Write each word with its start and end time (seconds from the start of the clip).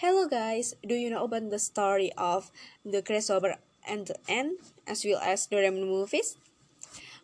Hello 0.00 0.28
guys, 0.28 0.74
do 0.86 0.94
you 0.94 1.08
know 1.08 1.24
about 1.24 1.48
the 1.48 1.58
story 1.58 2.12
of 2.18 2.50
the 2.84 3.00
grasshopper 3.00 3.56
and 3.88 4.06
the 4.06 4.16
ant 4.30 4.60
as 4.86 5.06
well 5.06 5.18
as 5.24 5.46
the 5.46 5.56
Doraemon 5.56 5.88
movies? 5.88 6.36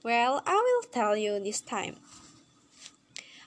Well, 0.02 0.42
I 0.46 0.54
will 0.54 0.88
tell 0.90 1.14
you 1.14 1.38
this 1.38 1.60
time. 1.60 1.96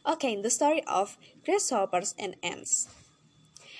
Okay, 0.05 0.39
the 0.39 0.51
story 0.51 0.83
of 0.85 1.17
grasshoppers 1.43 2.13
and 2.19 2.35
ants. 2.43 2.87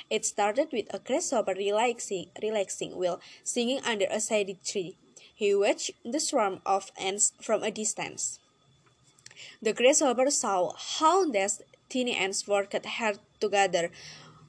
It 0.10 0.26
started 0.26 0.70
with 0.74 0.92
a 0.92 0.98
grasshopper 0.98 1.54
relaxing, 1.54 2.32
relaxing 2.42 2.98
while 2.98 3.22
singing 3.44 3.82
under 3.86 4.08
a 4.10 4.20
shady 4.20 4.58
tree. 4.66 4.98
He 5.36 5.54
watched 5.54 5.92
the 6.04 6.20
swarm 6.20 6.62
of 6.66 6.92
ants 7.00 7.34
from 7.40 7.62
a 7.62 7.70
distance. 7.70 8.40
The 9.62 9.74
grasshopper 9.74 10.32
saw 10.32 10.74
how 10.76 11.30
these 11.30 11.62
tiny 11.88 12.16
ants 12.16 12.48
worked 12.48 12.84
hard 12.84 13.20
together 13.40 13.92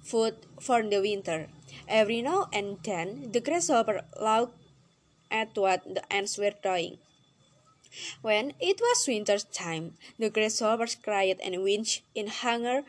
food 0.06 0.34
for 0.60 0.82
the 0.82 1.00
winter. 1.00 1.48
Every 1.88 2.22
now 2.22 2.48
and 2.52 2.78
then, 2.82 3.32
the 3.32 3.40
grasshopper 3.40 4.02
looked 4.20 4.54
at 5.30 5.50
what 5.58 5.82
the 5.82 6.02
ants 6.12 6.38
were 6.38 6.54
doing. 6.62 6.98
When 8.22 8.52
it 8.60 8.78
was 8.80 9.08
winter 9.08 9.38
time, 9.38 9.94
the 10.18 10.30
grasshoppers 10.30 10.96
cried 10.96 11.40
and 11.42 11.56
whined 11.56 12.00
in 12.14 12.28
hunger 12.28 12.82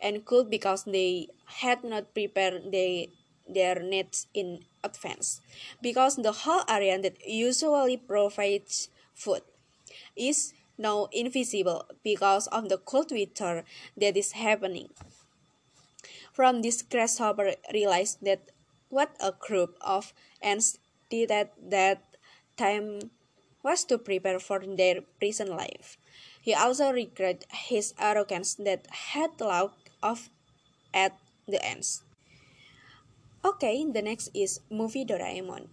and 0.00 0.24
cold 0.24 0.50
because 0.50 0.84
they 0.84 1.28
had 1.62 1.84
not 1.84 2.14
prepared 2.14 2.72
they, 2.72 3.10
their 3.48 3.80
needs 3.80 4.26
in 4.34 4.64
advance. 4.82 5.40
Because 5.82 6.16
the 6.16 6.32
whole 6.32 6.64
area 6.68 6.98
that 6.98 7.16
usually 7.26 7.96
provides 7.96 8.88
food 9.14 9.42
is 10.16 10.54
now 10.78 11.08
invisible 11.12 11.86
because 12.02 12.46
of 12.48 12.68
the 12.68 12.78
cold 12.78 13.12
winter 13.12 13.64
that 13.96 14.16
is 14.16 14.32
happening. 14.32 14.88
From 16.34 16.66
this 16.66 16.82
grasshopper 16.82 17.54
realized 17.72 18.18
that 18.26 18.50
what 18.90 19.14
a 19.22 19.30
group 19.30 19.78
of 19.78 20.12
ants 20.42 20.82
did 21.08 21.30
at 21.30 21.54
that 21.70 22.02
time 22.58 23.14
was 23.62 23.86
to 23.86 23.98
prepare 23.98 24.42
for 24.42 24.58
their 24.58 25.06
prison 25.22 25.54
life. 25.54 25.96
He 26.42 26.52
also 26.52 26.90
regretted 26.90 27.46
his 27.70 27.94
arrogance 28.02 28.58
that 28.66 28.90
had 29.14 29.38
looked 29.38 29.94
off 30.02 30.28
at 30.92 31.14
the 31.46 31.62
ants. 31.64 32.02
Okay, 33.44 33.86
the 33.86 34.02
next 34.02 34.34
is 34.34 34.58
movie 34.68 35.06
Doraemon. 35.06 35.70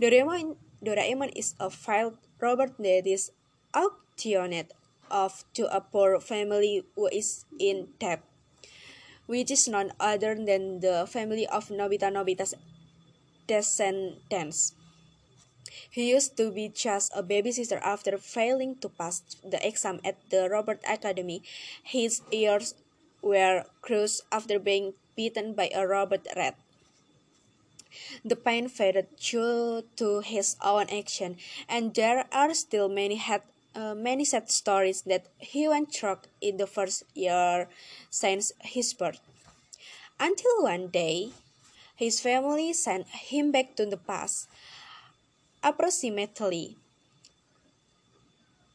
Doraemon, 0.00 0.56
Doraemon 0.80 1.36
is 1.36 1.54
a 1.60 1.68
failed 1.68 2.16
Robert 2.40 2.72
is 2.80 3.32
auctioned 3.76 4.72
off 5.10 5.44
to 5.52 5.68
a 5.68 5.80
poor 5.82 6.18
family 6.20 6.86
who 6.96 7.06
is 7.12 7.44
in 7.58 7.88
debt 7.98 8.24
which 9.30 9.54
is 9.54 9.70
none 9.70 9.94
other 10.02 10.34
than 10.34 10.82
the 10.82 11.06
family 11.06 11.46
of 11.46 11.70
Nobita 11.70 12.10
Nobita's 12.10 12.50
descendants. 13.46 14.74
He 15.88 16.10
used 16.10 16.36
to 16.36 16.50
be 16.50 16.66
just 16.66 17.14
a 17.14 17.22
babysitter 17.22 17.78
after 17.78 18.18
failing 18.18 18.74
to 18.82 18.90
pass 18.90 19.22
the 19.46 19.62
exam 19.62 20.02
at 20.02 20.18
the 20.30 20.50
Robot 20.50 20.82
Academy. 20.82 21.46
His 21.82 22.22
ears 22.34 22.74
were 23.22 23.70
crushed 23.82 24.22
after 24.32 24.58
being 24.58 24.94
bitten 25.14 25.54
by 25.54 25.70
a 25.70 25.86
robot 25.86 26.26
rat. 26.34 26.58
The 28.24 28.34
pain 28.34 28.66
faded 28.66 29.14
due 29.14 29.86
to 29.94 30.20
his 30.26 30.56
own 30.62 30.90
action, 30.90 31.38
and 31.68 31.94
there 31.94 32.26
are 32.32 32.54
still 32.54 32.88
many 32.88 33.14
head 33.14 33.42
uh, 33.74 33.94
many 33.94 34.24
sad 34.24 34.50
stories 34.50 35.02
that 35.02 35.26
he 35.38 35.68
went 35.68 35.94
through 35.94 36.18
in 36.40 36.56
the 36.56 36.66
first 36.66 37.04
year 37.14 37.68
since 38.10 38.52
his 38.60 38.92
birth. 38.94 39.20
Until 40.18 40.62
one 40.62 40.88
day, 40.88 41.30
his 41.96 42.20
family 42.20 42.72
sent 42.72 43.06
him 43.08 43.52
back 43.52 43.76
to 43.76 43.86
the 43.86 43.96
past, 43.96 44.48
approximately 45.62 46.76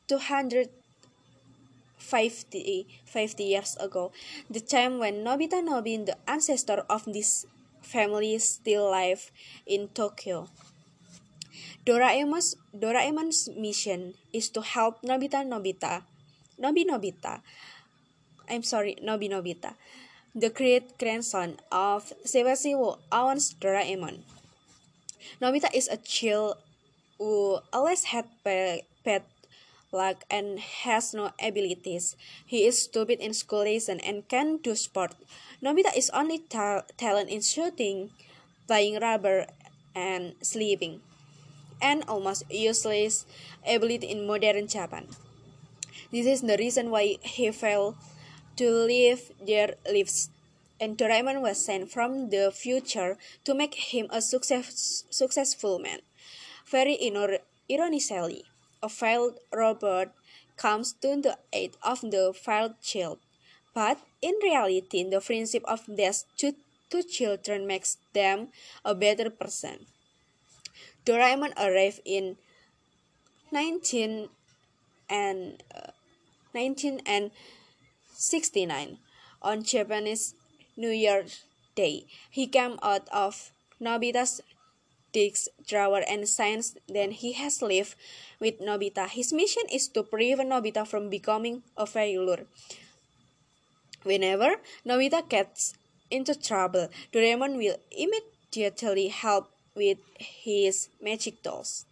250 0.08 2.88
50 3.06 3.44
years 3.44 3.76
ago, 3.78 4.12
the 4.50 4.60
time 4.60 5.00
when 5.00 5.24
Nobita 5.24 5.64
Nobin, 5.64 6.06
the 6.06 6.18
ancestor 6.28 6.84
of 6.90 7.06
this 7.06 7.46
family, 7.82 8.38
still 8.40 8.90
live 8.92 9.32
in 9.66 9.88
Tokyo. 9.90 10.48
Doraemon's, 11.84 12.56
Doraemon's 12.72 13.50
mission 13.58 14.14
is 14.32 14.50
to 14.50 14.62
help 14.62 15.02
Nobita 15.02 15.44
Nobita, 15.44 16.04
Nobi 16.62 16.88
Nobita, 16.88 17.42
I'm 18.50 18.64
sorry, 18.64 18.96
Nobi 19.04 19.30
Nobita, 19.30 19.76
the 20.34 20.50
great 20.50 20.98
grandson 20.98 21.58
of 21.72 22.14
who 22.24 22.96
owns 23.12 23.54
Doraemon. 23.56 24.24
Nobita 25.42 25.74
is 25.74 25.88
a 25.88 25.98
child 25.98 26.58
who 27.18 27.60
always 27.74 28.06
had 28.06 28.26
pet 28.44 29.26
luck 29.92 30.24
and 30.30 30.60
has 30.60 31.14
no 31.14 31.32
abilities. 31.42 32.16
He 32.46 32.68
is 32.68 32.82
stupid 32.82 33.20
in 33.20 33.34
school 33.34 33.64
lesson 33.64 34.00
and 34.02 34.28
can 34.28 34.58
do 34.58 34.76
sport. 34.76 35.16
Nobita 35.64 35.96
is 35.96 36.10
only 36.12 36.40
ta 36.40 36.84
talent 36.98 37.30
in 37.30 37.42
shooting, 37.42 38.12
playing 38.68 39.00
rubber, 39.00 39.48
and 39.96 40.36
sleeping 40.42 41.02
and 41.82 42.04
almost 42.08 42.44
useless 42.50 43.26
ability 43.66 44.08
in 44.08 44.28
modern 44.28 44.68
Japan. 44.68 45.08
This 46.12 46.26
is 46.26 46.42
the 46.42 46.58
reason 46.58 46.92
why 46.92 47.18
he 47.22 47.52
failed 47.52 47.96
to 48.58 48.70
live 48.70 49.32
their 49.46 49.76
lives, 49.92 50.30
and 50.80 50.98
Doraemon 50.98 51.42
was 51.42 51.64
sent 51.64 51.92
from 51.92 52.30
the 52.30 52.52
future 52.52 53.18
to 53.44 53.54
make 53.54 53.76
him 53.76 54.08
a 54.12 54.22
success, 54.22 55.04
successful 55.10 55.80
man. 55.80 56.00
Very 56.66 56.98
ironically, 57.70 58.44
a 58.82 58.90
failed 58.90 59.40
robot 59.52 60.14
comes 60.58 60.94
to 61.02 61.20
the 61.20 61.38
aid 61.52 61.76
of 61.84 62.02
the 62.02 62.34
failed 62.34 62.80
child, 62.82 63.20
but 63.74 64.00
in 64.22 64.36
reality, 64.42 65.04
the 65.04 65.20
friendship 65.20 65.64
of 65.68 65.82
these 65.88 66.26
two, 66.38 66.54
two 66.90 67.04
children 67.04 67.68
makes 67.68 67.98
them 68.14 68.50
a 68.86 68.96
better 68.96 69.30
person. 69.30 69.86
Doraemon 71.06 71.54
arrived 71.58 72.02
in 72.04 72.38
19 73.52 74.30
and 75.10 75.64
uh, 75.74 75.92
19 76.54 77.02
and 77.06 77.32
69 78.14 78.98
on 79.42 79.64
Japanese 79.64 80.34
New 80.76 80.90
Year's 80.90 81.44
Day. 81.76 82.08
He 82.30 82.48
came 82.48 82.80
out 82.82 83.08
of 83.14 83.52
Nobita's 83.80 84.42
desk 85.14 85.48
drawer 85.68 86.02
and 86.08 86.28
since 86.28 86.76
then 86.88 87.12
he 87.12 87.34
has 87.34 87.62
lived 87.62 87.96
with 88.40 88.60
Nobita. 88.60 89.08
His 89.08 89.32
mission 89.32 89.64
is 89.72 89.88
to 89.90 90.04
prevent 90.04 90.50
Nobita 90.50 90.88
from 90.88 91.10
becoming 91.10 91.64
a 91.78 91.86
failure. 91.86 92.48
Whenever 94.04 94.58
Nobita 94.86 95.28
gets 95.30 95.76
into 96.10 96.36
trouble, 96.36 96.90
Doraemon 97.14 97.58
will 97.58 97.78
immediately 97.92 99.08
help 99.08 99.55
with 99.76 99.98
his 100.18 100.90
magic 101.02 101.44
dolls. 101.44 101.86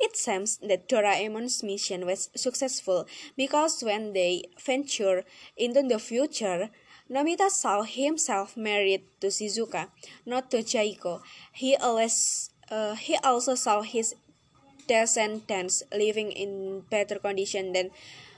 It 0.00 0.16
seems 0.16 0.58
that 0.58 0.88
Doraemon's 0.88 1.62
mission 1.62 2.06
was 2.06 2.30
successful 2.36 3.06
because 3.36 3.82
when 3.82 4.12
they 4.12 4.44
ventured 4.64 5.24
into 5.56 5.82
the 5.82 5.98
future, 5.98 6.70
Nobita 7.10 7.50
saw 7.50 7.82
himself 7.82 8.56
married 8.56 9.02
to 9.20 9.28
Shizuka, 9.28 9.88
not 10.24 10.50
to 10.52 10.58
Jaiko. 10.58 11.22
He, 11.52 11.74
always, 11.74 12.50
uh, 12.70 12.94
he 12.94 13.16
also 13.24 13.56
saw 13.56 13.82
his 13.82 14.14
descendants 14.86 15.82
living 15.92 16.30
in 16.32 16.84
better 16.90 17.18
condition 17.18 17.72
than 17.72 17.90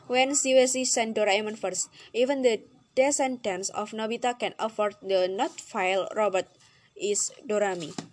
when 0.06 0.31
Sewashi 0.31 0.87
sent 0.87 1.17
Doraemon 1.17 1.59
first. 1.59 1.91
Even 2.15 2.43
the 2.43 2.61
descendants 2.95 3.69
of 3.71 3.91
Nobita 3.91 4.39
can 4.39 4.55
afford 4.59 4.97
the 5.03 5.29
not 5.29 5.61
file 5.61 6.09
robot 6.17 6.47
is 7.00 7.32
Dorami. 7.49 8.11